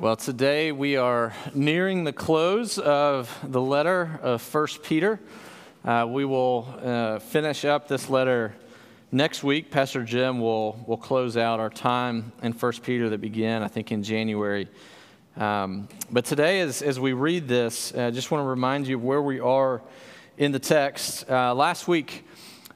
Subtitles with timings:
[0.00, 5.18] Well, today we are nearing the close of the letter of First Peter.
[5.84, 8.54] Uh, we will uh, finish up this letter
[9.10, 9.72] next week.
[9.72, 13.90] Pastor Jim will, will close out our time in First Peter that began, I think,
[13.90, 14.68] in January.
[15.36, 19.02] Um, but today, as, as we read this, I just want to remind you of
[19.02, 19.82] where we are
[20.36, 21.28] in the text.
[21.28, 22.24] Uh, last week,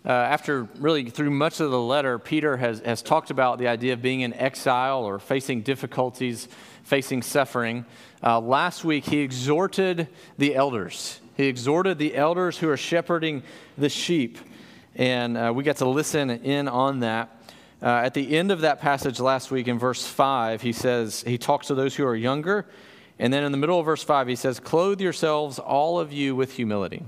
[0.05, 3.93] uh, after really through much of the letter, Peter has, has talked about the idea
[3.93, 6.49] of being in exile or facing difficulties
[6.83, 7.85] facing suffering.
[8.23, 11.21] Uh, last week, he exhorted the elders.
[11.37, 13.43] He exhorted the elders who are shepherding
[13.79, 14.39] the sheep.
[14.95, 17.37] And uh, we got to listen in on that.
[17.83, 21.39] Uh, at the end of that passage last week in verse 5, he says, he
[21.39, 22.67] talks to those who are younger.
[23.19, 26.37] And then in the middle of verse 5, he says, Clothe yourselves, all of you,
[26.37, 27.03] with humility.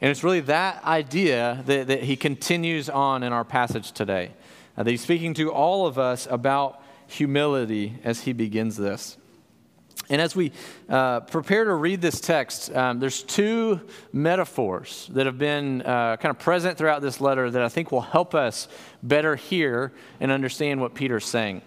[0.00, 4.30] And it's really that idea that, that he continues on in our passage today.
[4.76, 9.16] Uh, that he's speaking to all of us about humility as he begins this.
[10.08, 10.50] And as we
[10.88, 13.80] uh, prepare to read this text, um, there's two
[14.12, 18.00] metaphors that have been uh, kind of present throughout this letter that I think will
[18.00, 18.66] help us
[19.04, 21.62] better hear and understand what Peter's saying.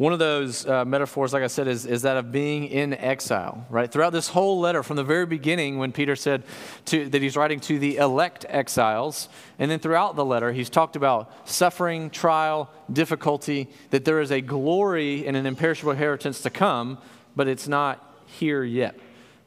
[0.00, 3.66] One of those uh, metaphors, like I said, is, is that of being in exile,
[3.68, 3.92] right?
[3.92, 6.42] Throughout this whole letter, from the very beginning, when Peter said
[6.86, 10.96] to, that he's writing to the elect exiles, and then throughout the letter, he's talked
[10.96, 16.96] about suffering, trial, difficulty, that there is a glory and an imperishable inheritance to come,
[17.36, 18.98] but it's not here yet.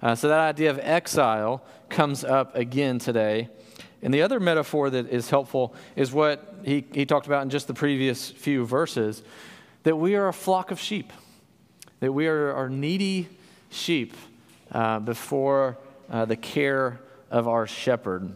[0.03, 3.49] Uh, so that idea of exile comes up again today.
[4.03, 7.65] And the other metaphor that is helpful is what he, he talked about in just
[7.65, 9.23] the previous few verses
[9.83, 11.13] that we are a flock of sheep,
[11.99, 13.29] that we are, are needy
[13.69, 14.15] sheep
[14.71, 15.77] uh, before
[16.09, 18.33] uh, the care of our shepherd.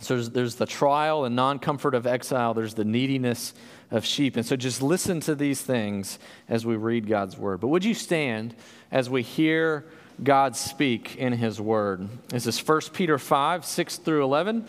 [0.00, 3.54] So there's, there's the trial and non comfort of exile, there's the neediness
[3.90, 4.36] of sheep.
[4.36, 6.18] And so just listen to these things
[6.48, 7.60] as we read God's word.
[7.60, 8.54] But would you stand
[8.90, 9.84] as we hear
[10.22, 12.08] God speak in his word?
[12.28, 14.66] This is 1 Peter 5, 6 through 11.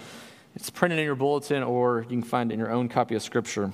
[0.56, 3.24] It's printed in your bulletin, or you can find it in your own copy of
[3.24, 3.74] Scripture.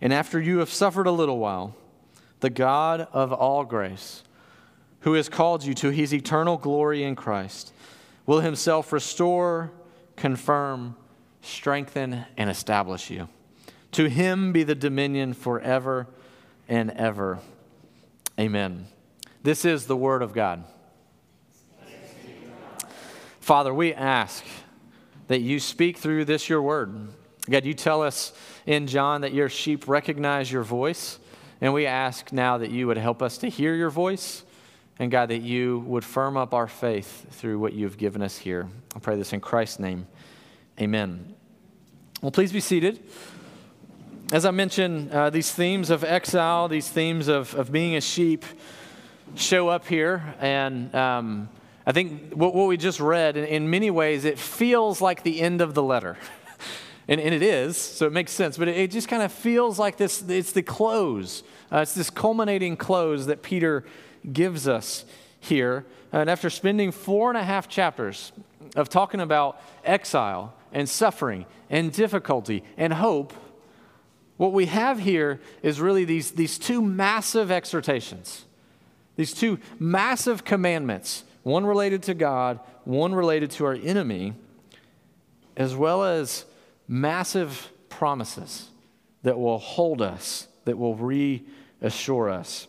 [0.00, 1.74] And after you have suffered a little while,
[2.40, 4.22] the God of all grace,
[5.00, 7.72] who has called you to his eternal glory in Christ,
[8.26, 9.70] will himself restore,
[10.16, 10.96] confirm,
[11.42, 13.28] strengthen, and establish you.
[13.92, 16.06] To him be the dominion forever
[16.68, 17.38] and ever.
[18.38, 18.86] Amen.
[19.42, 20.64] This is the word of God.
[23.40, 24.44] Father, we ask
[25.28, 27.08] that you speak through this your word.
[27.48, 28.32] God, you tell us
[28.66, 31.18] in John that your sheep recognize your voice.
[31.60, 34.44] And we ask now that you would help us to hear your voice.
[34.98, 38.68] And God, that you would firm up our faith through what you've given us here.
[38.94, 40.06] I pray this in Christ's name.
[40.80, 41.34] Amen.
[42.22, 43.02] Well, please be seated.
[44.32, 48.44] As I mentioned, uh, these themes of exile, these themes of, of being a sheep
[49.34, 50.34] show up here.
[50.40, 51.48] And um,
[51.86, 55.40] I think what, what, we just read, in, in many ways, it feels like the
[55.40, 56.16] end of the letter.
[57.08, 59.78] And, and it is, so it makes sense, but it, it just kind of feels
[59.78, 61.44] like this it's the close.
[61.72, 63.84] Uh, it's this culminating close that Peter
[64.32, 65.04] gives us
[65.38, 65.84] here.
[66.12, 68.32] And after spending four and a half chapters
[68.74, 73.32] of talking about exile and suffering and difficulty and hope,
[74.36, 78.44] what we have here is really these, these two massive exhortations,
[79.16, 84.34] these two massive commandments, one related to God, one related to our enemy,
[85.56, 86.44] as well as
[86.88, 88.68] massive promises
[89.22, 92.68] that will hold us, that will reassure us.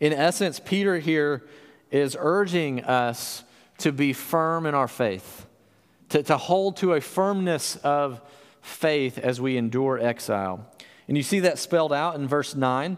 [0.00, 1.46] In essence, Peter here
[1.90, 3.44] is urging us
[3.78, 5.46] to be firm in our faith,
[6.10, 8.20] to, to hold to a firmness of
[8.60, 10.66] faith as we endure exile.
[11.08, 12.96] And you see that spelled out in verse 9.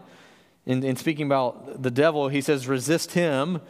[0.65, 3.61] In, in speaking about the devil, he says, resist him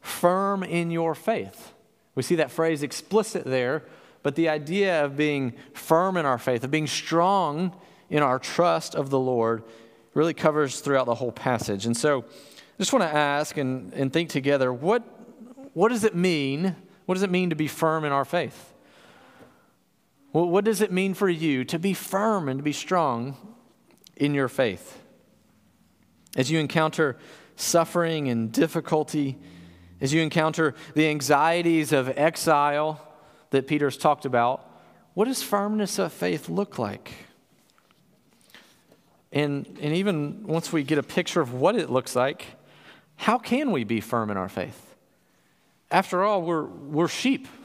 [0.00, 1.72] firm in your faith.
[2.14, 3.84] We see that phrase explicit there
[4.28, 7.74] but the idea of being firm in our faith, of being strong
[8.10, 9.62] in our trust of the Lord,
[10.12, 11.86] really covers throughout the whole passage.
[11.86, 15.02] And so I just want to ask and, and think together what,
[15.72, 16.76] what does it mean?
[17.06, 18.74] What does it mean to be firm in our faith?
[20.34, 23.34] Well, what does it mean for you to be firm and to be strong
[24.14, 25.00] in your faith?
[26.36, 27.16] As you encounter
[27.56, 29.38] suffering and difficulty,
[30.02, 33.06] as you encounter the anxieties of exile
[33.50, 34.64] that Peter's talked about,
[35.14, 37.12] what does firmness of faith look like?
[39.32, 42.44] And, and even once we get a picture of what it looks like,
[43.16, 44.94] how can we be firm in our faith?
[45.90, 47.48] After all, we're, we're sheep.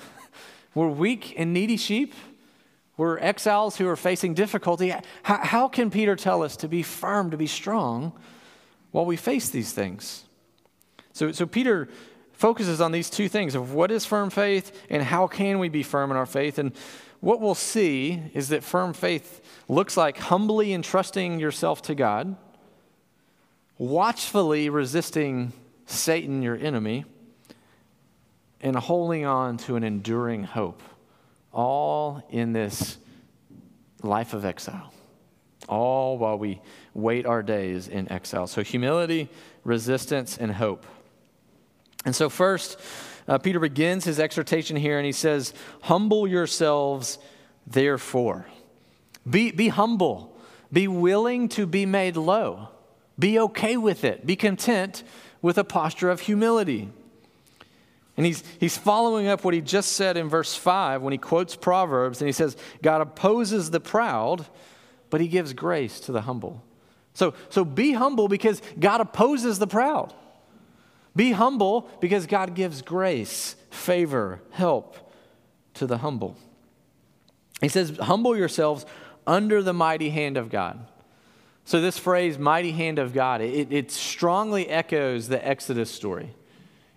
[0.76, 2.16] We're weak and needy sheep.
[2.98, 4.92] We're exiles who are facing difficulty.
[5.22, 8.12] How, how can Peter tell us to be firm, to be strong
[8.90, 10.24] while we face these things?
[11.12, 11.90] So, so Peter
[12.44, 15.82] focuses on these two things of what is firm faith and how can we be
[15.82, 16.60] firm in our faith.
[16.60, 16.74] And
[17.22, 22.36] what we'll see is that firm faith looks like humbly entrusting yourself to God,
[23.78, 25.54] watchfully resisting
[25.86, 27.06] Satan, your enemy,
[28.60, 30.84] and holding on to an enduring hope,
[31.54, 32.98] all in this
[34.02, 34.92] life of exile,
[35.70, 36.60] all while we
[36.94, 38.48] wait our days in exile.
[38.48, 39.30] So, humility,
[39.64, 40.86] resistance, and hope.
[42.06, 42.80] And so, first,
[43.28, 45.54] uh, Peter begins his exhortation here and he says,
[45.84, 47.18] Humble yourselves,
[47.66, 48.46] therefore.
[49.30, 50.36] Be, be humble.
[50.72, 52.70] Be willing to be made low.
[53.18, 54.26] Be okay with it.
[54.26, 55.04] Be content
[55.42, 56.90] with a posture of humility.
[58.18, 61.56] And he's, he's following up what he just said in verse 5 when he quotes
[61.56, 64.46] Proverbs and he says, God opposes the proud,
[65.10, 66.64] but he gives grace to the humble.
[67.14, 70.14] So, so be humble because God opposes the proud.
[71.16, 75.12] Be humble because God gives grace, favor, help
[75.76, 76.36] to the humble.
[77.62, 78.86] He says, Humble yourselves
[79.28, 80.88] under the mighty hand of God.
[81.66, 86.34] So, this phrase, mighty hand of God, it, it strongly echoes the Exodus story.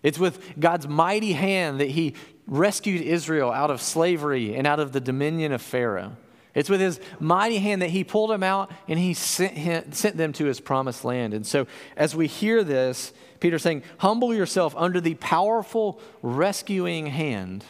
[0.02, 2.14] It's with God's mighty hand that He
[2.46, 6.16] rescued Israel out of slavery and out of the dominion of Pharaoh.
[6.56, 10.16] It's with His mighty hand that He pulled them out and He sent, him, sent
[10.16, 11.34] them to His promised land.
[11.34, 11.66] And so,
[11.96, 17.62] as we hear this, Peter's saying, Humble yourself under the powerful, rescuing hand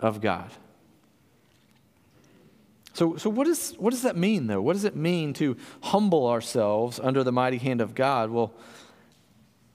[0.00, 0.50] of God.
[2.92, 4.60] So, so what, is, what does that mean, though?
[4.60, 8.30] What does it mean to humble ourselves under the mighty hand of God?
[8.30, 8.52] Well,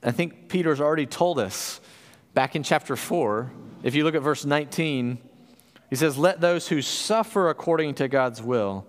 [0.04, 1.80] I think Peter's already told us
[2.34, 3.52] back in chapter 4.
[3.84, 5.18] If you look at verse 19,
[5.90, 8.86] he says, Let those who suffer according to God's will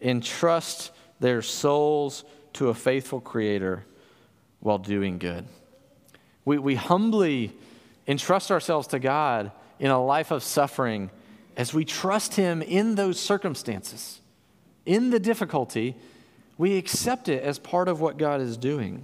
[0.00, 2.24] entrust their souls
[2.54, 3.84] to a faithful Creator
[4.60, 5.46] while doing good.
[6.44, 7.52] We, we humbly
[8.06, 11.10] entrust ourselves to God in a life of suffering
[11.56, 14.20] as we trust Him in those circumstances,
[14.84, 15.96] in the difficulty,
[16.58, 19.02] we accept it as part of what God is doing.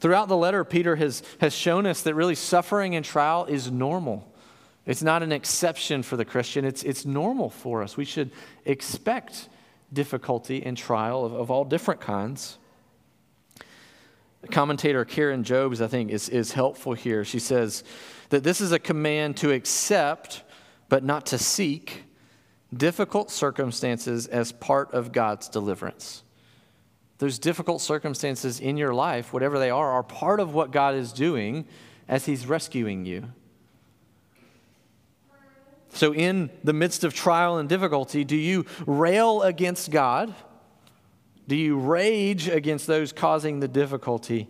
[0.00, 4.27] Throughout the letter, Peter has, has shown us that really suffering and trial is normal.
[4.88, 7.98] It's not an exception for the Christian, it's, it's normal for us.
[7.98, 8.30] We should
[8.64, 9.50] expect
[9.92, 12.56] difficulty and trial of, of all different kinds.
[14.50, 17.22] Commentator Karen Jobes, I think, is, is helpful here.
[17.22, 17.84] She says
[18.30, 20.42] that this is a command to accept
[20.88, 22.04] but not to seek
[22.74, 26.22] difficult circumstances as part of God's deliverance.
[27.18, 31.12] Those difficult circumstances in your life, whatever they are, are part of what God is
[31.12, 31.66] doing
[32.08, 33.32] as He's rescuing you.
[35.90, 40.34] So, in the midst of trial and difficulty, do you rail against God?
[41.46, 44.48] Do you rage against those causing the difficulty?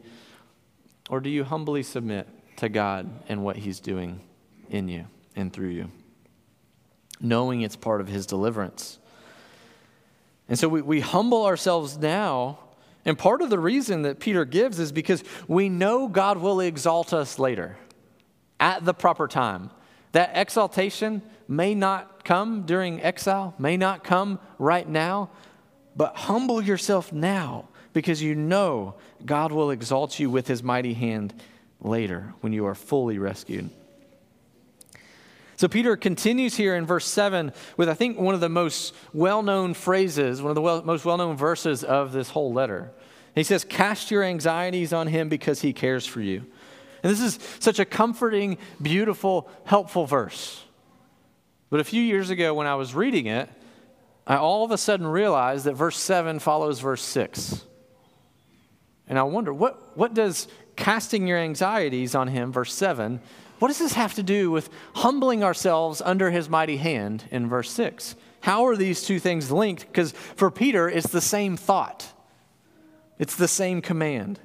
[1.08, 2.26] Or do you humbly submit
[2.56, 4.20] to God and what He's doing
[4.68, 5.90] in you and through you?
[7.20, 8.98] knowing it's part of his deliverance.
[10.48, 12.58] And so we, we humble ourselves now.
[13.04, 17.12] And part of the reason that Peter gives is because we know God will exalt
[17.12, 17.76] us later
[18.60, 19.70] at the proper time.
[20.12, 25.30] That exaltation may not come during exile, may not come right now,
[25.96, 31.34] but humble yourself now because you know God will exalt you with his mighty hand
[31.80, 33.70] later when you are fully rescued.
[35.56, 39.42] So Peter continues here in verse 7 with, I think, one of the most well
[39.42, 42.92] known phrases, one of the well, most well known verses of this whole letter.
[43.34, 46.46] He says, Cast your anxieties on him because he cares for you.
[47.02, 50.64] And this is such a comforting, beautiful, helpful verse.
[51.70, 53.48] But a few years ago, when I was reading it,
[54.26, 57.64] I all of a sudden realized that verse 7 follows verse 6.
[59.08, 63.20] And I wonder, what, what does casting your anxieties on him, verse 7,
[63.58, 67.70] what does this have to do with humbling ourselves under his mighty hand in verse
[67.70, 68.14] 6?
[68.40, 69.86] How are these two things linked?
[69.86, 72.06] Because for Peter, it's the same thought,
[73.18, 74.38] it's the same command.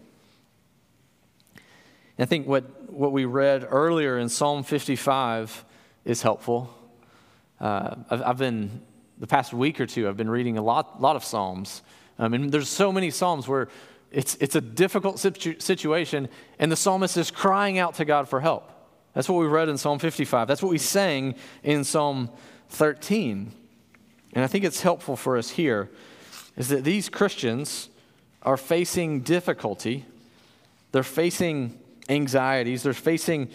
[2.23, 5.65] I think what, what we read earlier in Psalm 55
[6.05, 6.73] is helpful.
[7.59, 8.81] Uh, I've, I've, been,
[9.17, 11.81] the past week or two, I've been reading a lot, lot of Psalms.
[12.17, 13.67] Um, and there's so many Psalms where
[14.09, 18.39] It's, it's a difficult situ- situation, and the psalmist is crying out to God for
[18.39, 18.71] help.
[19.13, 20.47] That's what we read in Psalm 55.
[20.47, 22.29] That's what we sang in Psalm
[22.69, 23.51] 13.
[24.31, 25.89] And I think it's helpful for us here
[26.55, 27.89] is that these Christians
[28.43, 30.05] are facing difficulty,
[30.93, 31.79] they're facing
[32.09, 33.49] anxieties, they're facing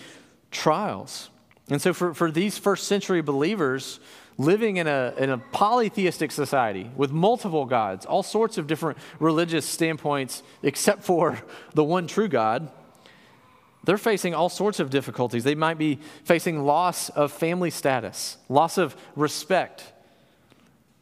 [0.50, 1.30] trials.
[1.70, 4.00] And so, for, for these first century believers
[4.38, 9.66] living in a, in a polytheistic society with multiple gods, all sorts of different religious
[9.66, 11.38] standpoints, except for
[11.74, 12.70] the one true God,
[13.84, 15.44] they're facing all sorts of difficulties.
[15.44, 19.92] They might be facing loss of family status, loss of respect,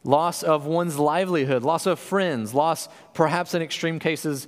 [0.04, 4.46] loss of one's livelihood, loss of friends, loss, perhaps in extreme cases,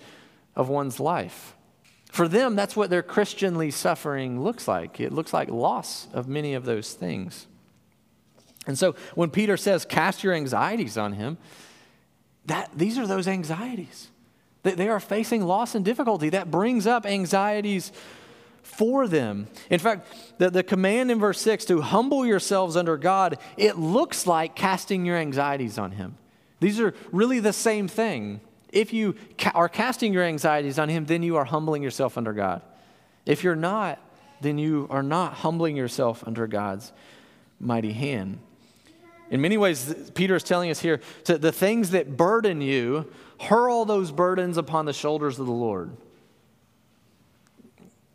[0.55, 1.57] of one's life.
[2.11, 4.99] For them, that's what their Christianly suffering looks like.
[5.01, 7.47] It looks like loss of many of those things.
[8.67, 11.39] And so when Peter says, cast your anxieties on him,
[12.47, 14.09] that, these are those anxieties.
[14.63, 16.31] They, they are facing loss and difficulty.
[16.31, 17.93] That brings up anxieties
[18.63, 19.49] for them.
[19.71, 20.07] In fact,
[20.39, 25.05] the, the command in verse 6 to humble yourselves under God, it looks like casting
[25.05, 26.17] your anxieties on him.
[26.61, 28.41] These are really the same thing.
[28.79, 32.33] If you ca- are casting your anxieties on Him, then you are humbling yourself under
[32.33, 32.63] God.
[33.27, 33.99] If you're not,
[34.41, 36.93] then you are not humbling yourself under God's
[37.59, 38.39] mighty hand.
[39.31, 43.85] In many ways, Peter is telling us here to the things that burden you, hurl
[43.85, 45.91] those burdens upon the shoulders of the Lord.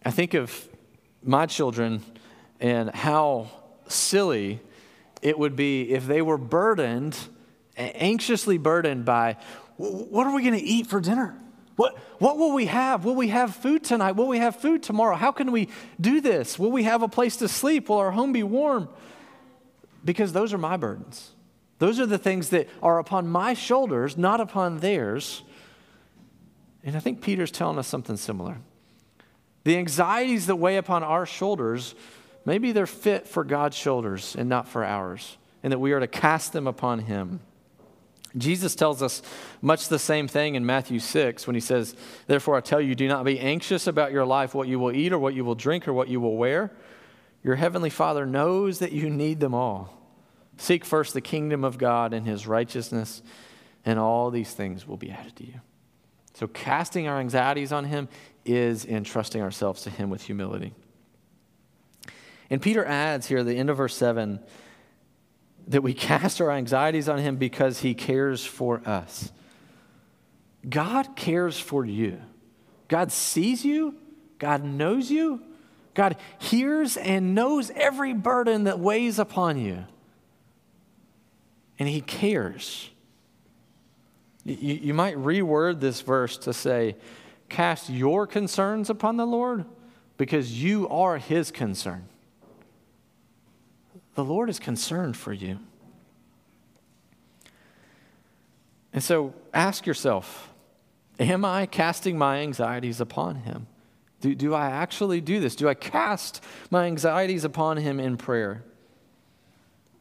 [0.05, 0.69] I think of
[1.21, 2.01] my children
[2.61, 3.49] and how
[3.89, 4.61] silly
[5.21, 7.17] it would be if they were burdened,
[7.77, 9.35] anxiously burdened by
[9.77, 11.35] what are we going to eat for dinner?
[11.75, 13.03] What, what will we have?
[13.03, 14.11] Will we have food tonight?
[14.11, 15.15] Will we have food tomorrow?
[15.15, 16.59] How can we do this?
[16.59, 17.89] Will we have a place to sleep?
[17.89, 18.89] Will our home be warm?
[20.05, 21.31] Because those are my burdens.
[21.79, 25.41] Those are the things that are upon my shoulders, not upon theirs.
[26.83, 28.57] And I think Peter's telling us something similar.
[29.63, 31.95] The anxieties that weigh upon our shoulders,
[32.45, 36.07] maybe they're fit for God's shoulders and not for ours, and that we are to
[36.07, 37.39] cast them upon Him.
[38.37, 39.21] Jesus tells us
[39.61, 43.07] much the same thing in Matthew 6 when he says, Therefore I tell you, do
[43.07, 45.87] not be anxious about your life, what you will eat or what you will drink
[45.87, 46.71] or what you will wear.
[47.43, 49.99] Your heavenly Father knows that you need them all.
[50.57, 53.21] Seek first the kingdom of God and his righteousness,
[53.85, 55.61] and all these things will be added to you.
[56.35, 58.07] So, casting our anxieties on him
[58.45, 60.73] is entrusting ourselves to him with humility.
[62.49, 64.39] And Peter adds here at the end of verse 7
[65.67, 69.31] that we cast our anxieties on him because he cares for us.
[70.67, 72.19] God cares for you.
[72.87, 73.95] God sees you.
[74.39, 75.41] God knows you.
[75.93, 79.85] God hears and knows every burden that weighs upon you.
[81.77, 82.89] And he cares.
[84.43, 86.95] You, you might reword this verse to say,
[87.49, 89.65] Cast your concerns upon the Lord
[90.17, 92.07] because you are his concern.
[94.15, 95.59] The Lord is concerned for you.
[98.93, 100.49] And so ask yourself
[101.19, 103.67] Am I casting my anxieties upon Him?
[104.21, 105.55] Do, do I actually do this?
[105.55, 108.63] Do I cast my anxieties upon Him in prayer?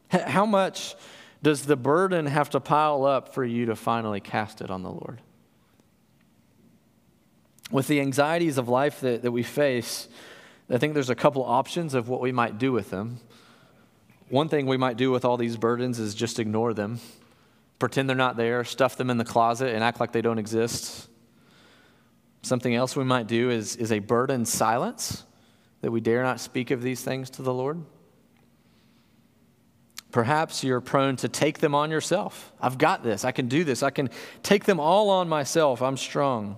[0.09, 0.95] How much
[1.41, 4.89] does the burden have to pile up for you to finally cast it on the
[4.89, 5.21] Lord?
[7.69, 10.07] With the anxieties of life that, that we face,
[10.69, 13.19] I think there's a couple options of what we might do with them.
[14.33, 16.99] One thing we might do with all these burdens is just ignore them,
[17.77, 21.07] pretend they're not there, stuff them in the closet, and act like they don't exist.
[22.41, 25.23] Something else we might do is, is a burden silence,
[25.81, 27.83] that we dare not speak of these things to the Lord.
[30.11, 32.53] Perhaps you're prone to take them on yourself.
[32.59, 33.23] I've got this.
[33.23, 33.83] I can do this.
[33.83, 34.09] I can
[34.41, 35.79] take them all on myself.
[35.83, 36.57] I'm strong.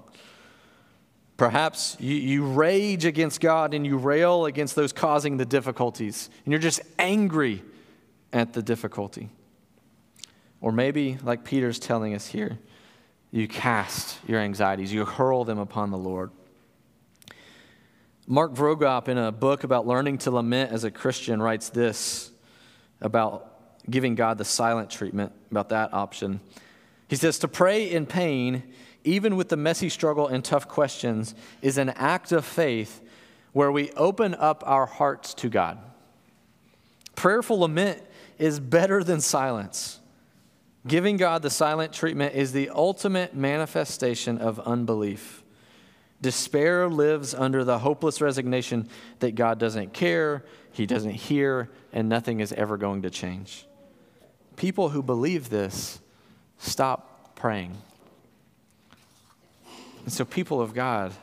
[1.37, 6.51] Perhaps you, you rage against God and you rail against those causing the difficulties, and
[6.51, 7.61] you're just angry
[8.31, 9.29] at the difficulty.
[10.61, 12.57] Or maybe, like Peter's telling us here,
[13.31, 16.31] you cast your anxieties, you hurl them upon the Lord.
[18.27, 22.31] Mark Vroegop, in a book about learning to lament as a Christian, writes this
[23.01, 23.51] about
[23.89, 26.39] giving God the silent treatment, about that option.
[27.07, 28.63] He says, To pray in pain
[29.05, 33.01] even with the messy struggle and tough questions, is an act of faith
[33.53, 35.77] where we open up our hearts to God.
[37.15, 38.03] Prayerful lament
[38.37, 39.99] is better than silence.
[40.85, 45.43] Giving God the silent treatment is the ultimate manifestation of unbelief.
[46.21, 52.39] Despair lives under the hopeless resignation that God doesn't care, He doesn't hear, and nothing
[52.39, 53.65] is ever going to change.
[54.55, 55.99] People who believe this
[56.57, 57.77] stop praying.
[60.05, 61.13] And so, people of God,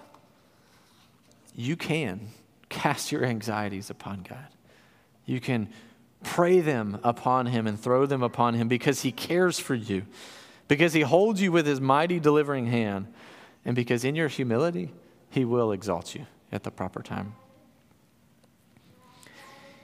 [1.54, 2.28] you can
[2.68, 4.48] cast your anxieties upon God.
[5.24, 5.68] You can
[6.24, 10.02] pray them upon Him and throw them upon Him because He cares for you,
[10.66, 13.06] because He holds you with His mighty delivering hand,
[13.64, 14.92] and because in your humility,
[15.30, 17.34] He will exalt you at the proper time.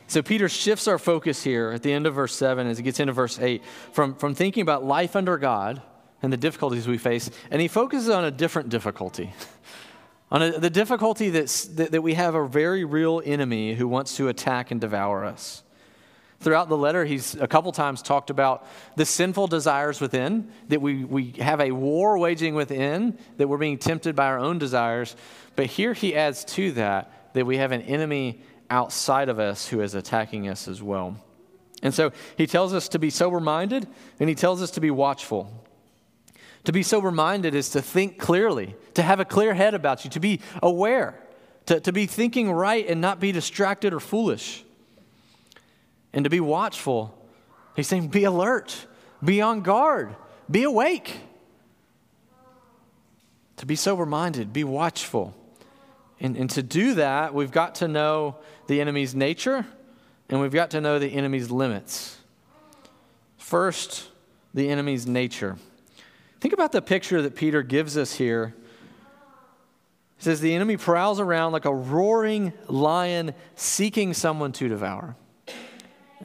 [0.09, 2.99] So Peter shifts our focus here at the end of verse 7 as he gets
[2.99, 3.63] into verse 8
[3.93, 5.83] from, from thinking about life under God
[6.23, 9.33] and the difficulties we face, and he focuses on a different difficulty.
[10.31, 14.17] on a, the difficulty that's, that, that we have a very real enemy who wants
[14.17, 15.63] to attack and devour us.
[16.41, 21.05] Throughout the letter, he's a couple times talked about the sinful desires within, that we,
[21.05, 25.17] we have a war waging within, that we're being tempted by our own desires.
[25.57, 29.81] But here he adds to that that we have an enemy outside of us who
[29.81, 31.17] is attacking us as well.
[31.83, 33.87] And so he tells us to be sober minded
[34.19, 35.68] and he tells us to be watchful.
[36.69, 40.11] To be sober minded is to think clearly, to have a clear head about you,
[40.11, 41.19] to be aware,
[41.65, 44.67] to, to be thinking right and not be distracted or foolish.
[46.13, 47.19] And to be watchful,
[47.75, 48.87] he's saying be alert,
[49.25, 50.15] be on guard,
[50.51, 51.17] be awake.
[53.57, 55.35] To be sober minded, be watchful.
[56.21, 59.65] And, and to do that, we've got to know the enemy's nature
[60.29, 62.19] and we've got to know the enemy's limits.
[63.39, 64.11] First,
[64.53, 65.57] the enemy's nature.
[66.41, 68.55] Think about the picture that Peter gives us here.
[70.19, 75.17] He says, The enemy prowls around like a roaring lion seeking someone to devour.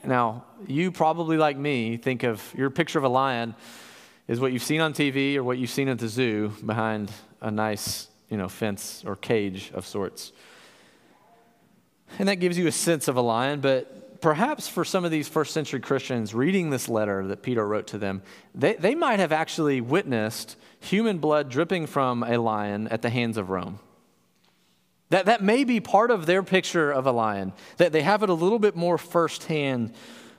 [0.03, 3.55] Now, you probably, like me, think of your picture of a lion
[4.27, 7.51] is what you've seen on TV or what you've seen at the zoo behind a
[7.51, 10.31] nice you know, fence or cage of sorts.
[12.19, 15.27] And that gives you a sense of a lion, but perhaps for some of these
[15.27, 18.23] first century Christians reading this letter that Peter wrote to them,
[18.55, 23.35] they, they might have actually witnessed human blood dripping from a lion at the hands
[23.35, 23.79] of Rome.
[25.09, 28.29] That, that may be part of their picture of a lion, that they have it
[28.29, 29.93] a little bit more firsthand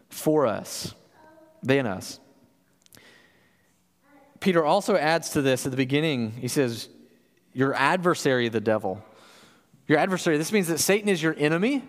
[0.08, 0.94] for us
[1.62, 2.18] than us.
[4.40, 6.30] Peter also adds to this at the beginning.
[6.30, 6.88] He says,
[7.52, 9.04] your adversary, the devil.
[9.86, 11.82] Your adversary, this means that Satan is your enemy,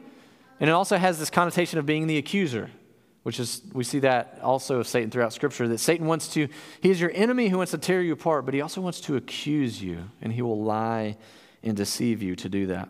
[0.60, 2.70] and it also has this connotation of being the accuser,
[3.24, 6.48] which is, we see that also of Satan throughout Scripture, that Satan wants to,
[6.82, 9.16] he is your enemy who wants to tear you apart, but he also wants to
[9.16, 11.18] accuse you, and he will lie
[11.64, 12.90] and deceive you to do that.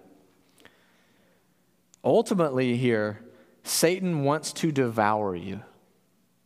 [2.03, 3.21] Ultimately, here,
[3.63, 5.61] Satan wants to devour you.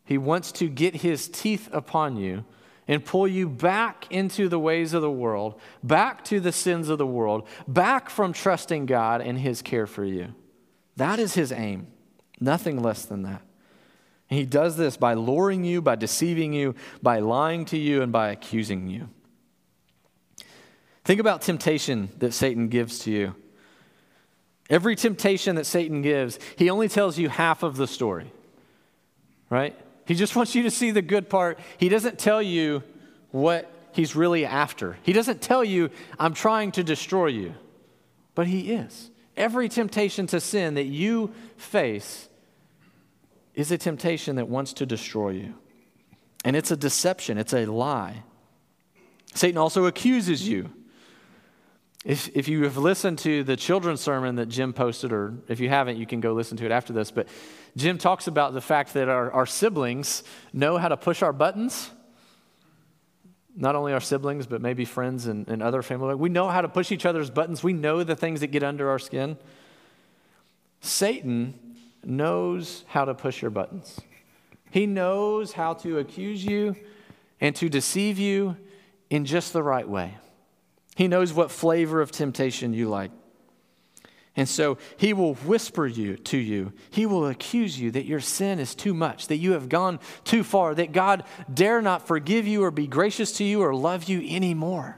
[0.06, 2.46] He wants to get his teeth upon you
[2.90, 6.98] and pull you back into the ways of the world, back to the sins of
[6.98, 10.34] the world, back from trusting God and His care for you.
[11.00, 11.88] That is His aim,
[12.42, 13.42] nothing less than that.
[14.28, 18.30] He does this by luring you, by deceiving you, by lying to you, and by
[18.30, 19.10] accusing you.
[21.06, 23.36] Think about temptation that Satan gives to you.
[24.70, 28.32] Every temptation that Satan gives, he only tells you half of the story,
[29.50, 29.76] right?
[30.06, 31.60] He just wants you to see the good part.
[31.78, 32.84] He doesn't tell you
[33.32, 34.98] what he's really after.
[35.04, 37.56] He doesn't tell you, I'm trying to destroy you.
[38.36, 39.10] But he is.
[39.40, 42.28] Every temptation to sin that you face
[43.56, 45.54] is a temptation that wants to destroy you.
[46.44, 48.24] And it's a deception, it's a lie.
[49.34, 50.70] Satan also accuses you.
[52.04, 55.70] If, if you have listened to the children's sermon that Jim posted, or if you
[55.70, 57.10] haven't, you can go listen to it after this.
[57.10, 57.28] But
[57.78, 61.92] Jim talks about the fact that our, our siblings know how to push our buttons.
[63.62, 66.16] Not only our siblings, but maybe friends and, and other family.
[66.16, 67.62] We know how to push each other's buttons.
[67.62, 69.38] We know the things that get under our skin.
[70.80, 74.00] Satan knows how to push your buttons.
[74.72, 76.78] He knows how to accuse you
[77.42, 78.56] and to deceive you
[79.10, 80.18] in just the right way.
[80.96, 83.12] He knows what flavor of temptation you like.
[84.40, 86.72] And so he will whisper you to you.
[86.92, 90.46] He will accuse you that your sin is too much, that you have gone too
[90.46, 94.26] far, that God dare not forgive you or be gracious to you or love you
[94.26, 94.98] anymore.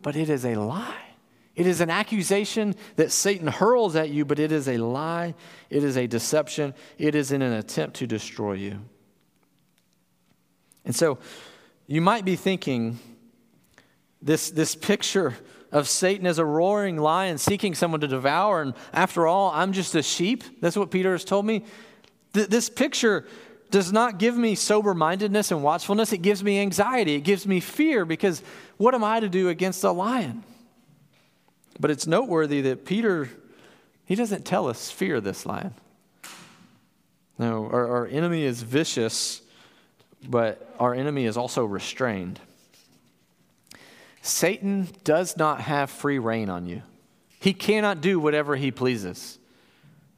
[0.00, 1.08] But it is a lie.
[1.56, 5.34] It is an accusation that Satan hurls at you, but it is a lie.
[5.68, 6.72] It is a deception.
[6.98, 8.78] It is in an attempt to destroy you.
[10.84, 11.18] And so
[11.88, 13.00] you might be thinking
[14.22, 15.34] this, this picture
[15.72, 18.62] of Satan as a roaring lion seeking someone to devour.
[18.62, 20.60] And after all, I'm just a sheep.
[20.60, 21.64] That's what Peter has told me.
[22.32, 23.26] Th- this picture
[23.70, 26.12] does not give me sober mindedness and watchfulness.
[26.12, 27.14] It gives me anxiety.
[27.14, 28.42] It gives me fear because
[28.76, 30.42] what am I to do against a lion?
[31.78, 33.30] But it's noteworthy that Peter,
[34.04, 35.74] he doesn't tell us fear this lion.
[37.38, 39.40] No, our, our enemy is vicious,
[40.28, 42.38] but our enemy is also restrained.
[44.22, 46.82] Satan does not have free rein on you.
[47.40, 49.38] He cannot do whatever he pleases.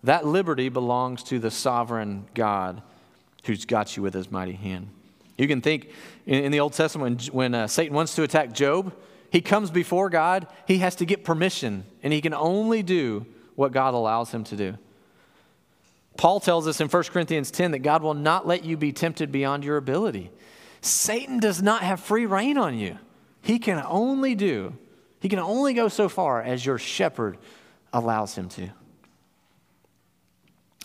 [0.03, 2.83] That liberty belongs to the sovereign God
[3.45, 4.89] who's got you with his mighty hand.
[5.39, 5.89] You can think
[6.27, 8.93] in, in the Old Testament when, when uh, Satan wants to attack Job,
[9.31, 13.73] he comes before God, he has to get permission, and he can only do what
[13.73, 14.77] God allows him to do.
[16.17, 19.33] Paul tells us in 1 Corinthians 10 that God will not let you be tempted
[19.33, 20.31] beyond your ability.
[20.83, 22.99] Satan does not have free rein on you.
[23.43, 24.75] He can only do,
[25.21, 27.39] he can only go so far as your shepherd
[27.93, 28.69] allows him to.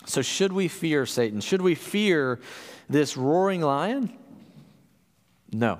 [0.06, 1.40] So, should we fear Satan?
[1.40, 2.40] Should we fear
[2.88, 4.12] this roaring lion?
[5.52, 5.78] No.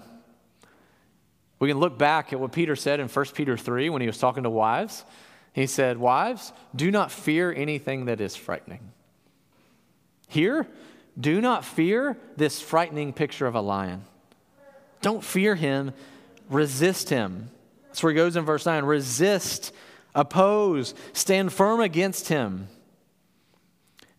[1.59, 4.19] We can look back at what Peter said in 1 Peter 3 when he was
[4.19, 5.05] talking to wives.
[5.53, 8.93] He said, Wives, do not fear anything that is frightening.
[10.29, 10.69] Here,
[11.19, 14.05] do not fear this frightening picture of a lion.
[15.01, 15.93] Don't fear him,
[16.49, 17.51] resist him.
[17.87, 19.73] That's where he goes in verse 9 resist,
[20.15, 22.69] oppose, stand firm against him.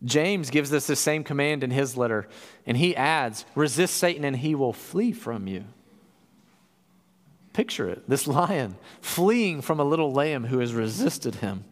[0.02, 2.26] James gives us the same command in his letter,
[2.66, 5.64] and he adds, resist Satan and he will flee from you.
[7.52, 11.64] Picture it this lion fleeing from a little lamb who has resisted him.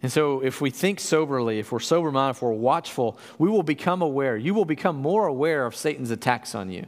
[0.00, 3.64] And so, if we think soberly, if we're sober minded, if we're watchful, we will
[3.64, 4.36] become aware.
[4.36, 6.86] You will become more aware of Satan's attacks on you.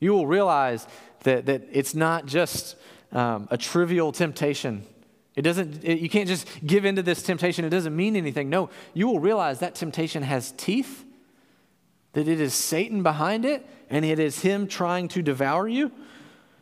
[0.00, 0.86] You will realize
[1.20, 2.76] that, that it's not just
[3.12, 4.84] um, a trivial temptation.
[5.36, 7.64] It doesn't, it, you can't just give into this temptation.
[7.64, 8.50] It doesn't mean anything.
[8.50, 11.04] No, you will realize that temptation has teeth,
[12.12, 15.90] that it is Satan behind it, and it is him trying to devour you.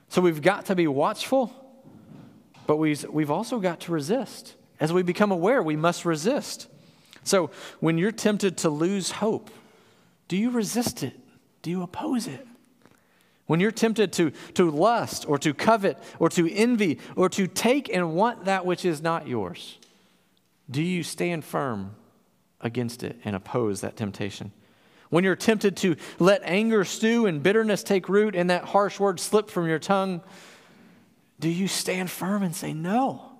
[0.08, 1.52] So we've got to be watchful,
[2.66, 4.54] but we've, we've also got to resist.
[4.78, 6.68] As we become aware, we must resist.
[7.24, 9.50] So when you're tempted to lose hope,
[10.28, 11.18] do you resist it?
[11.62, 12.46] Do you oppose it?
[13.52, 17.94] When you're tempted to, to lust or to covet or to envy or to take
[17.94, 19.78] and want that which is not yours,
[20.70, 21.94] do you stand firm
[22.62, 24.52] against it and oppose that temptation?
[25.10, 29.20] When you're tempted to let anger stew and bitterness take root and that harsh word
[29.20, 30.22] slip from your tongue,
[31.38, 33.32] do you stand firm and say, No?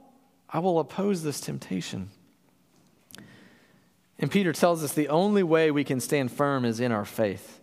[0.46, 2.11] I will oppose this temptation.
[4.18, 7.61] And Peter tells us the only way we can stand firm is in our faith.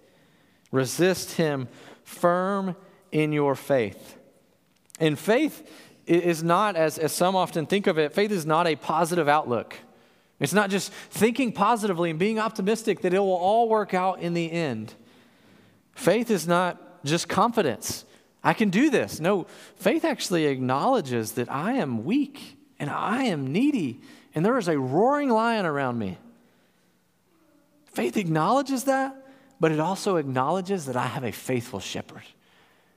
[0.71, 1.67] Resist him
[2.10, 2.76] firm
[3.12, 4.17] in your faith.
[5.00, 5.69] And faith
[6.06, 9.76] is not, as, as some often think of it, faith is not a positive outlook.
[10.39, 14.34] It's not just thinking positively and being optimistic that it will all work out in
[14.34, 14.93] the end.
[15.93, 18.06] Faith is not just confidence.
[18.43, 19.19] I can do this.
[19.19, 19.45] No,
[19.76, 24.00] faith actually acknowledges that I am weak and I am needy,
[24.34, 26.17] and there is a roaring lion around me.
[27.86, 29.18] Faith acknowledges that,
[29.60, 32.24] but it also acknowledges that I have a faithful shepherd.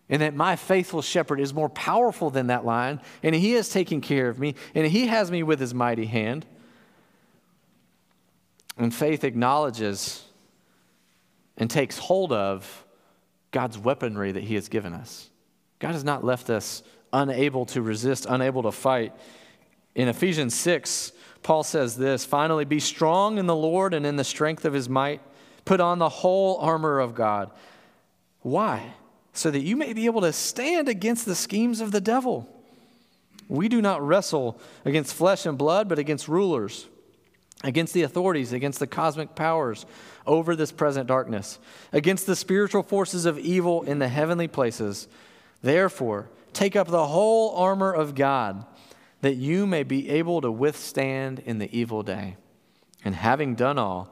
[0.09, 4.01] And that my faithful shepherd is more powerful than that lion, and he is taking
[4.01, 6.44] care of me, and he has me with his mighty hand.
[8.77, 10.25] And faith acknowledges
[11.57, 12.85] and takes hold of
[13.51, 15.31] God's weaponry that he has given us.
[15.79, 19.12] God has not left us unable to resist, unable to fight.
[19.94, 24.25] In Ephesians 6, Paul says this Finally, be strong in the Lord and in the
[24.25, 25.20] strength of his might.
[25.64, 27.51] Put on the whole armor of God.
[28.40, 28.94] Why?
[29.33, 32.48] So that you may be able to stand against the schemes of the devil.
[33.48, 36.87] We do not wrestle against flesh and blood, but against rulers,
[37.62, 39.87] against the authorities, against the cosmic powers
[40.27, 41.59] over this present darkness,
[41.92, 45.09] against the spiritual forces of evil in the heavenly places.
[45.62, 48.64] Therefore, take up the whole armor of God
[49.20, 52.37] that you may be able to withstand in the evil day,
[53.05, 54.12] and having done all,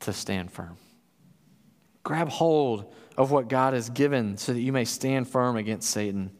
[0.00, 0.76] to stand firm.
[2.04, 6.30] Grab hold of what God has given so that you may stand firm against Satan.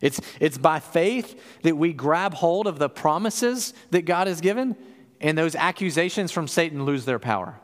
[0.00, 4.76] It's, it's by faith that we grab hold of the promises that God has given,
[5.20, 7.60] and those accusations from Satan lose their power.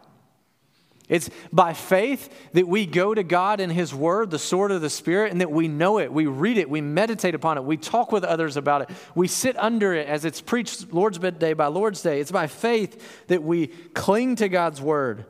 [1.11, 4.89] It's by faith that we go to God in His Word, the sword of the
[4.89, 8.13] Spirit, and that we know it, we read it, we meditate upon it, we talk
[8.13, 12.01] with others about it, we sit under it as it's preached Lord's Day by Lord's
[12.01, 12.21] Day.
[12.21, 15.27] It's by faith that we cling to God's Word.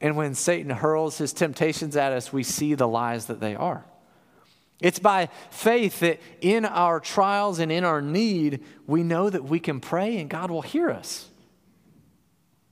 [0.00, 3.84] And when Satan hurls his temptations at us, we see the lies that they are.
[4.80, 9.60] It's by faith that in our trials and in our need, we know that we
[9.60, 11.28] can pray and God will hear us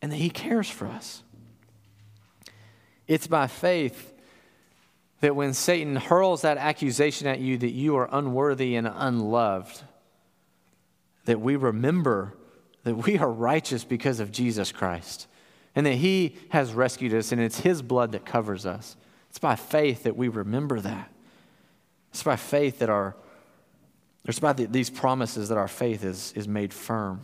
[0.02, 1.22] and that He cares for us.
[3.10, 4.14] It's by faith
[5.18, 9.82] that when Satan hurls that accusation at you that you are unworthy and unloved,
[11.24, 12.34] that we remember
[12.84, 15.26] that we are righteous because of Jesus Christ
[15.74, 18.96] and that He has rescued us and it's His blood that covers us.
[19.28, 21.10] It's by faith that we remember that.
[22.10, 23.16] It's by faith that our,
[24.24, 27.20] it's by the, these promises that our faith is, is made firm.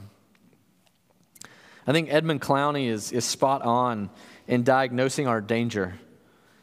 [1.87, 4.11] I think Edmund Clowney is, is spot on
[4.47, 5.95] in diagnosing our danger.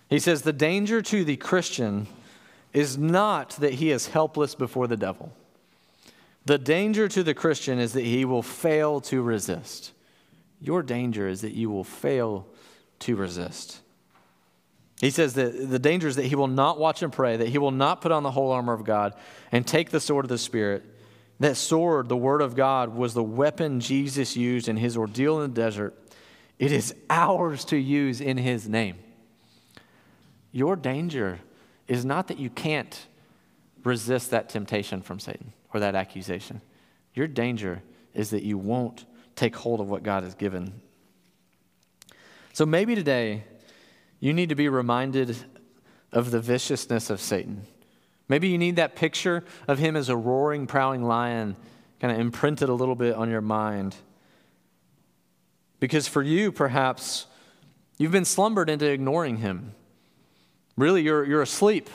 [0.09, 2.07] He says, The danger to the Christian
[2.71, 5.31] is not that he is helpless before the devil.
[6.45, 9.91] The danger to the Christian is that he will fail to resist.
[10.59, 12.47] Your danger is that you will fail
[12.99, 13.79] to resist.
[14.99, 17.57] He says that the danger is that he will not watch and pray, that he
[17.57, 19.13] will not put on the whole armor of God
[19.51, 20.83] and take the sword of the Spirit.
[21.39, 25.53] That sword, the word of God, was the weapon Jesus used in his ordeal in
[25.53, 25.93] the desert.
[26.63, 28.95] It is ours to use in his name.
[30.53, 31.41] Your danger
[31.89, 33.05] is not that you can't
[33.83, 36.61] resist that temptation from Satan or that accusation.
[37.15, 39.03] Your danger is that you won't
[39.35, 40.79] take hold of what God has given.
[42.53, 43.43] So maybe today
[44.21, 45.35] you need to be reminded
[46.13, 47.67] of the viciousness of Satan.
[48.29, 51.57] Maybe you need that picture of him as a roaring, prowling lion
[51.99, 53.97] kind of imprinted a little bit on your mind.
[55.83, 57.25] Because for you, perhaps,
[57.97, 59.75] you've been slumbered into ignoring him.
[60.77, 61.89] Really, you're, you're asleep.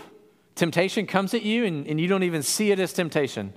[0.55, 3.55] Temptation comes at you, and, and you don't even see it as temptation.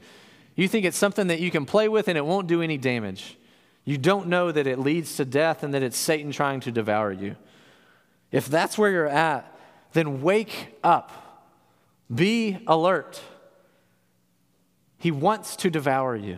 [0.56, 3.38] You think it's something that you can play with and it won't do any damage.
[3.84, 7.12] You don't know that it leads to death and that it's Satan trying to devour
[7.12, 7.36] you.
[8.32, 9.54] If that's where you're at,
[9.92, 11.52] then wake up.
[12.10, 13.20] Be alert.
[14.98, 16.38] He wants to devour you.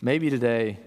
[0.00, 0.78] Maybe today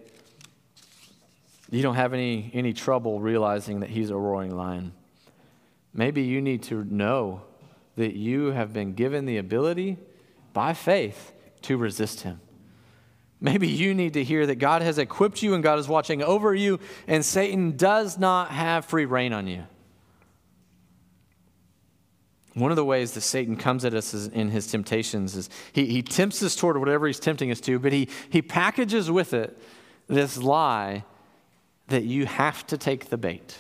[1.71, 4.93] you don't have any, any trouble realizing that he's a roaring lion.
[5.93, 7.41] Maybe you need to know
[7.95, 9.97] that you have been given the ability
[10.53, 12.41] by faith to resist him.
[13.41, 16.53] Maybe you need to hear that God has equipped you and God is watching over
[16.53, 19.63] you, and Satan does not have free rein on you.
[22.53, 26.01] One of the ways that Satan comes at us in his temptations is he, he
[26.01, 29.57] tempts us toward whatever he's tempting us to, but he, he packages with it
[30.07, 31.03] this lie
[31.87, 33.57] that you have to take the bait.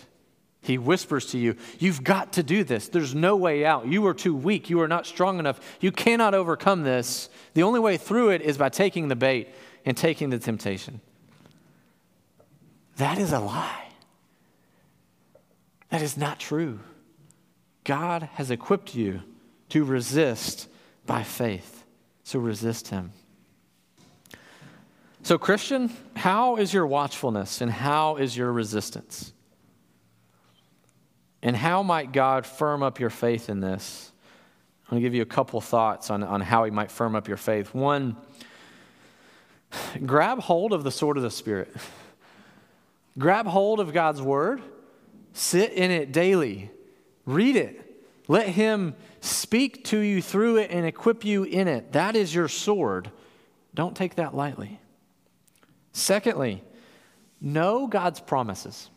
[0.61, 2.87] He whispers to you, You've got to do this.
[2.87, 3.87] There's no way out.
[3.87, 4.69] You are too weak.
[4.69, 5.59] You are not strong enough.
[5.79, 7.29] You cannot overcome this.
[7.53, 9.49] The only way through it is by taking the bait
[9.85, 11.01] and taking the temptation.
[12.97, 13.89] That is a lie.
[15.89, 16.79] That is not true.
[17.83, 19.21] God has equipped you
[19.69, 20.67] to resist
[21.05, 21.85] by faith.
[22.23, 23.11] So resist Him.
[25.25, 29.33] So, Christian, how is your watchfulness and how is your resistance?
[31.41, 34.11] And how might God firm up your faith in this?
[34.83, 37.27] I'm going to give you a couple thoughts on, on how He might firm up
[37.27, 37.73] your faith.
[37.73, 38.17] One,
[40.05, 41.75] grab hold of the sword of the Spirit.
[43.17, 44.61] Grab hold of God's Word,
[45.33, 46.69] sit in it daily,
[47.25, 48.05] read it.
[48.27, 51.93] Let Him speak to you through it and equip you in it.
[51.93, 53.09] That is your sword.
[53.73, 54.79] Don't take that lightly.
[55.95, 56.61] Secondly,
[57.39, 58.89] know God's promises.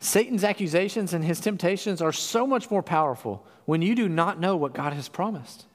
[0.00, 4.56] Satan's accusations and his temptations are so much more powerful when you do not know
[4.56, 5.66] what God has promised.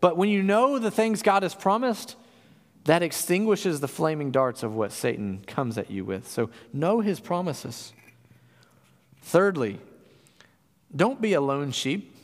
[0.00, 2.16] But when you know the things God has promised,
[2.86, 6.26] that extinguishes the flaming darts of what Satan comes at you with.
[6.26, 7.92] So know his promises.
[9.22, 9.78] Thirdly,
[10.94, 12.16] don't be a lone sheep.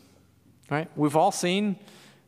[0.69, 0.91] Right?
[0.97, 1.77] We've all seen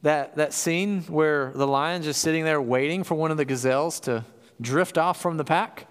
[0.03, 4.01] that, that scene where the lion's just sitting there waiting for one of the gazelles
[4.01, 4.25] to
[4.61, 5.89] drift off from the pack.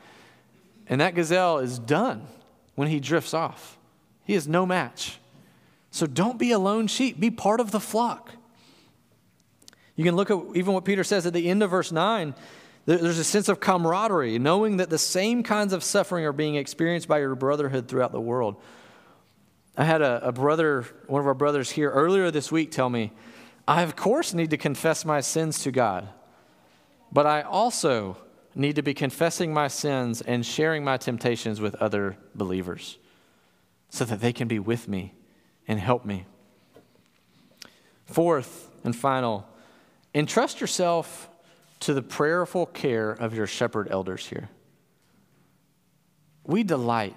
[0.87, 2.27] And that gazelle is done
[2.75, 3.77] when he drifts off.
[4.23, 5.19] He is no match.
[5.91, 8.31] So don't be a lone sheep, be part of the flock.
[9.95, 12.35] You can look at even what Peter says at the end of verse 9.
[12.85, 17.07] There's a sense of camaraderie, knowing that the same kinds of suffering are being experienced
[17.07, 18.57] by your brotherhood throughout the world.
[19.75, 23.11] I had a, a brother, one of our brothers here earlier this week, tell me,
[23.67, 26.07] I, of course, need to confess my sins to God,
[27.11, 28.17] but I also
[28.53, 32.97] need to be confessing my sins and sharing my temptations with other believers
[33.89, 35.13] so that they can be with me
[35.67, 36.25] and help me.
[38.05, 39.47] Fourth and final,
[40.13, 41.29] entrust yourself
[41.81, 44.49] to the prayerful care of your shepherd elders here.
[46.45, 47.15] We delight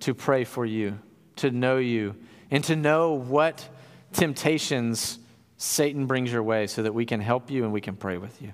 [0.00, 0.98] to pray for you,
[1.36, 2.14] to know you,
[2.50, 3.66] and to know what
[4.12, 5.18] temptations
[5.56, 8.42] Satan brings your way so that we can help you and we can pray with
[8.42, 8.52] you.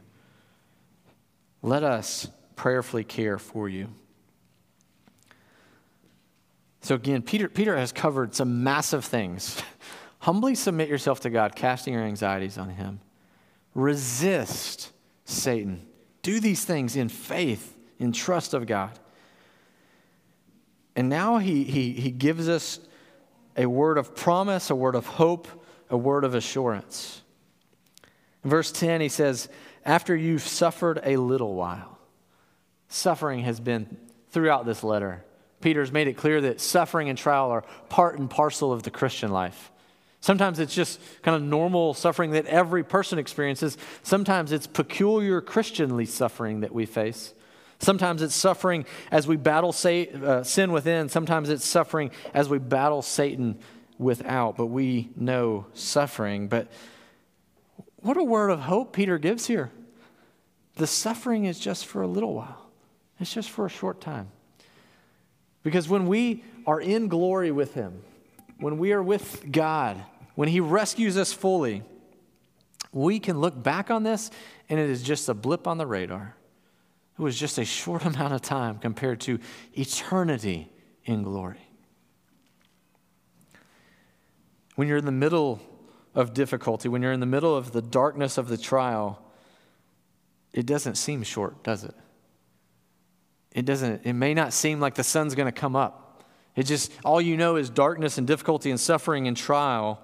[1.63, 3.89] Let us prayerfully care for you.
[6.81, 9.63] So again, Peter, Peter has covered some massive things.
[10.19, 13.01] Humbly submit yourself to God, casting your anxieties on Him.
[13.75, 14.93] Resist
[15.25, 15.87] Satan.
[16.23, 18.99] Do these things in faith, in trust of God.
[20.95, 22.79] And now he, he, he gives us
[23.57, 25.49] a word of promise, a word of hope,
[25.93, 27.23] a word of assurance.
[28.43, 29.49] In verse 10, he says,
[29.85, 31.99] After you've suffered a little while,
[32.89, 33.97] suffering has been
[34.31, 35.23] throughout this letter.
[35.61, 39.31] Peter's made it clear that suffering and trial are part and parcel of the Christian
[39.31, 39.71] life.
[40.21, 43.77] Sometimes it's just kind of normal suffering that every person experiences.
[44.03, 47.35] Sometimes it's peculiar Christianly suffering that we face.
[47.81, 51.09] Sometimes it's suffering as we battle uh, sin within.
[51.09, 53.59] Sometimes it's suffering as we battle Satan
[54.03, 54.57] without.
[54.57, 56.49] But we know suffering.
[56.49, 56.69] But
[57.97, 59.71] what a word of hope Peter gives here.
[60.77, 62.71] The suffering is just for a little while,
[63.21, 64.29] it's just for a short time.
[65.63, 68.03] Because when we are in glory with Him,
[68.59, 70.03] when we are with God,
[70.35, 71.83] when He rescues us fully,
[72.93, 74.31] we can look back on this
[74.69, 76.35] and it is just a blip on the radar.
[77.19, 79.39] It was just a short amount of time compared to
[79.75, 80.71] eternity
[81.05, 81.61] in glory.
[84.83, 85.61] When you're in the middle
[86.13, 89.25] of difficulty, when you're in the middle of the darkness of the trial,
[90.53, 91.95] it doesn't seem short, does it?
[93.53, 96.25] It doesn't, it may not seem like the sun's going to come up.
[96.57, 100.01] It just, all you know is darkness and difficulty and suffering and trial.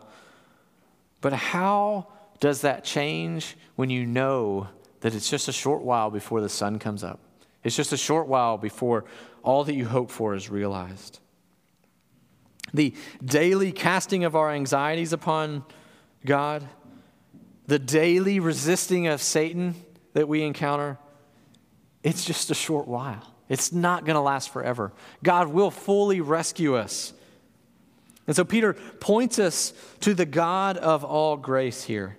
[1.23, 2.07] But how
[2.39, 4.69] does that change when you know
[5.01, 7.19] that it's just a short while before the sun comes up?
[7.65, 9.07] It's just a short while before
[9.43, 11.19] all that you hope for is realized.
[12.75, 15.65] The daily casting of our anxieties upon
[16.25, 16.67] God,
[17.67, 19.75] the daily resisting of Satan
[20.15, 20.99] that we encounter,
[22.03, 23.23] it's just a short while.
[23.49, 24.93] It's not going to last forever.
[25.23, 27.13] God will fully rescue us.
[28.27, 32.19] And so Peter points us to the God of all grace here.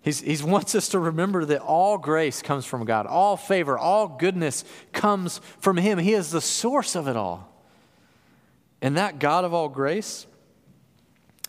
[0.00, 4.64] He wants us to remember that all grace comes from God, all favor, all goodness
[4.92, 5.98] comes from Him.
[5.98, 7.57] He is the source of it all.
[8.80, 10.26] And that God of all grace,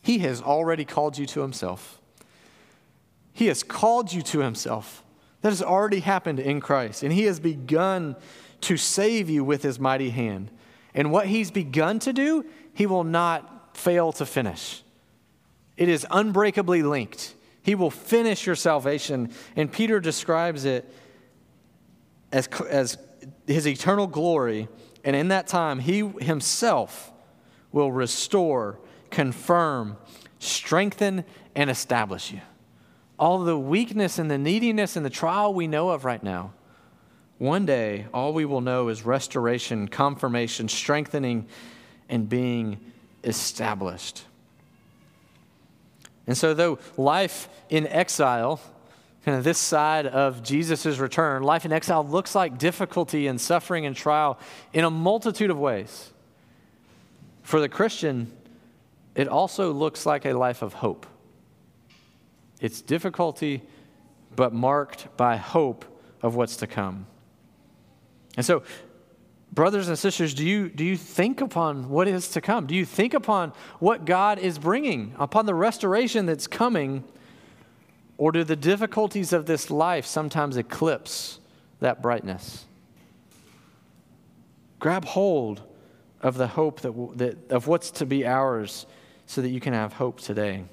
[0.01, 2.01] He has already called you to Himself.
[3.33, 5.03] He has called you to Himself.
[5.41, 7.03] That has already happened in Christ.
[7.03, 8.15] And He has begun
[8.61, 10.51] to save you with His mighty hand.
[10.93, 14.83] And what He's begun to do, He will not fail to finish.
[15.77, 17.35] It is unbreakably linked.
[17.61, 19.31] He will finish your salvation.
[19.55, 20.91] And Peter describes it
[22.31, 22.97] as, as
[23.45, 24.67] His eternal glory.
[25.03, 27.13] And in that time, He Himself
[27.71, 28.79] will restore,
[29.09, 29.97] confirm,
[30.39, 31.23] strengthen,
[31.55, 32.41] and establish you
[33.19, 36.53] all the weakness and the neediness and the trial we know of right now,
[37.37, 41.45] one day all we will know is restoration, confirmation, strengthening,
[42.07, 42.79] and being
[43.23, 44.23] established.
[46.25, 48.61] And so, though life in exile,
[49.25, 53.85] kind of this side of Jesus' return, life in exile looks like difficulty and suffering
[53.85, 54.39] and trial
[54.71, 56.11] in a multitude of ways.
[57.49, 58.31] For the Christian,
[59.15, 61.07] it also looks like a life of hope.
[62.61, 63.63] It's difficulty,
[64.35, 65.83] but marked by hope
[66.21, 67.07] of what's to come.
[68.37, 68.61] And so,
[69.51, 72.67] brothers and sisters, do you, do you think upon what is to come?
[72.67, 77.03] Do you think upon what God is bringing, upon the restoration that's coming?
[78.19, 81.39] Or do the difficulties of this life sometimes eclipse
[81.79, 82.65] that brightness?
[84.77, 85.63] Grab hold
[86.21, 88.85] of the hope that, that, of what's to be ours
[89.25, 90.63] so that you can have hope today.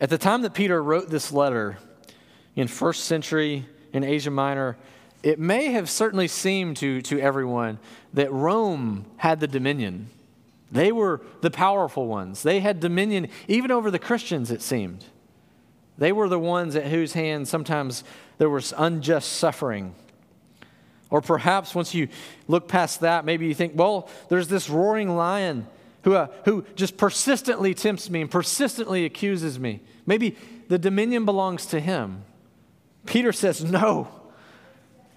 [0.00, 1.78] At the time that Peter wrote this letter
[2.54, 4.76] in first century in Asia Minor,
[5.22, 7.78] it may have certainly seemed to, to everyone
[8.14, 10.10] that Rome had the dominion.
[10.70, 12.42] They were the powerful ones.
[12.42, 15.04] They had dominion even over the Christians, it seemed.
[15.96, 18.04] They were the ones at whose hands sometimes
[18.38, 19.94] there was unjust suffering.
[21.10, 22.08] Or perhaps once you
[22.46, 25.66] look past that, maybe you think, well, there's this roaring lion
[26.02, 29.80] who, uh, who just persistently tempts me and persistently accuses me.
[30.06, 30.36] Maybe
[30.68, 32.24] the dominion belongs to him.
[33.06, 34.08] Peter says, No.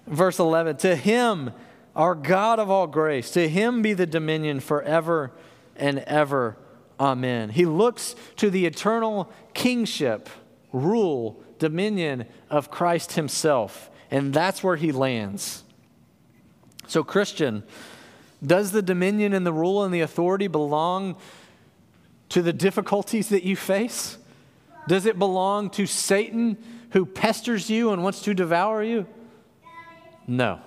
[0.06, 1.52] Verse 11 To him,
[1.94, 5.32] our God of all grace, to him be the dominion forever
[5.76, 6.56] and ever.
[6.98, 7.50] Amen.
[7.50, 10.28] He looks to the eternal kingship,
[10.72, 15.64] rule, dominion of Christ himself, and that's where he lands.
[16.92, 17.62] So, Christian,
[18.46, 21.16] does the dominion and the rule and the authority belong
[22.28, 24.18] to the difficulties that you face?
[24.88, 26.58] Does it belong to Satan
[26.90, 29.06] who pesters you and wants to devour you?
[30.26, 30.60] No.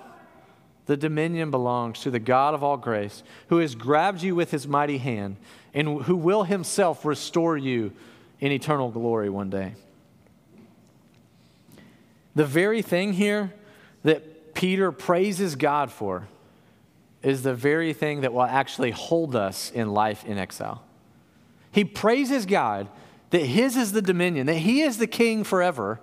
[0.87, 4.67] The dominion belongs to the God of all grace who has grabbed you with his
[4.67, 5.37] mighty hand
[5.75, 7.93] and who will himself restore you
[8.39, 9.75] in eternal glory one day.
[12.33, 13.53] The very thing here
[14.01, 16.27] that Peter praises God for
[17.21, 20.83] is the very thing that will actually hold us in life in exile.
[21.71, 22.87] He praises God
[23.31, 25.99] that His is the dominion, that He is the king forever.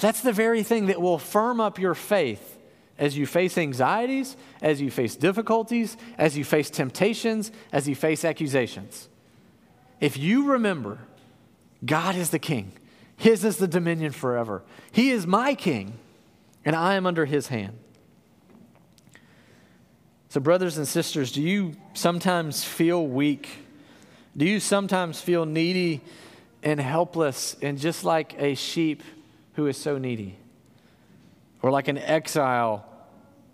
[0.00, 2.58] That's the very thing that will firm up your faith
[2.98, 8.24] as you face anxieties, as you face difficulties, as you face temptations, as you face
[8.24, 9.08] accusations.
[10.00, 10.98] If you remember,
[11.84, 12.72] God is the king,
[13.16, 14.62] His is the dominion forever.
[14.90, 15.98] He is my king,
[16.64, 17.78] and I am under His hand.
[20.30, 23.48] So, brothers and sisters, do you sometimes feel weak?
[24.36, 26.02] Do you sometimes feel needy
[26.62, 29.02] and helpless and just like a sheep
[29.54, 30.36] who is so needy?
[31.62, 32.86] Or like an exile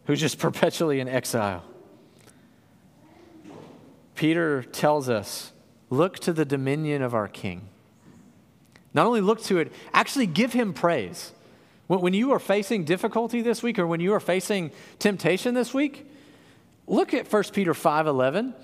[0.05, 1.65] who's just perpetually in exile?
[4.15, 5.53] Peter tells us
[5.89, 7.69] look to the dominion of our King.
[8.93, 11.33] Not only look to it, actually give him praise.
[11.87, 16.07] When you are facing difficulty this week or when you are facing temptation this week,
[16.87, 18.55] Look at 1 Peter 5:11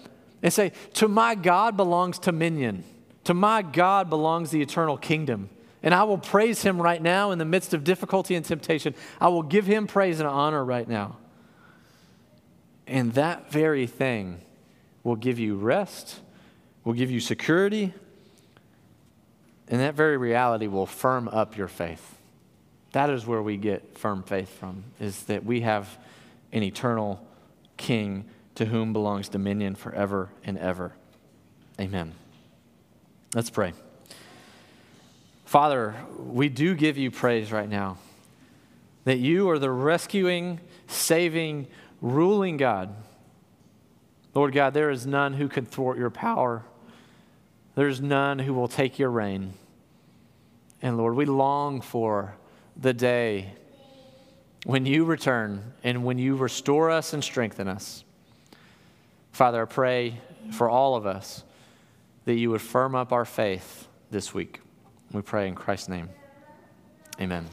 [0.42, 2.84] and say, "To my God belongs dominion.
[3.24, 5.50] To my God belongs the eternal kingdom."
[5.82, 8.94] And I will praise him right now in the midst of difficulty and temptation.
[9.20, 11.16] I will give him praise and honor right now.
[12.86, 14.40] And that very thing
[15.02, 16.20] will give you rest,
[16.84, 17.92] will give you security,
[19.66, 22.21] and that very reality will firm up your faith.
[22.92, 25.98] That is where we get firm faith from, is that we have
[26.52, 27.26] an eternal
[27.76, 30.92] King to whom belongs dominion forever and ever.
[31.80, 32.12] Amen.
[33.34, 33.72] Let's pray.
[35.46, 37.96] Father, we do give you praise right now
[39.04, 41.66] that you are the rescuing, saving,
[42.00, 42.94] ruling God.
[44.34, 46.62] Lord God, there is none who can thwart your power.
[47.74, 49.54] There's none who will take your reign.
[50.80, 52.34] And Lord, we long for
[52.76, 53.54] the day
[54.64, 58.04] when you return and when you restore us and strengthen us.
[59.32, 60.20] Father, I pray
[60.52, 61.44] for all of us
[62.24, 64.60] that you would firm up our faith this week.
[65.12, 66.08] We pray in Christ's name.
[67.20, 67.46] Amen.